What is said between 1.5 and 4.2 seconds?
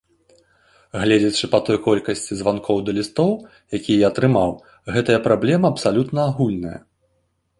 па той колькасці званкоў ды лістоў, якія я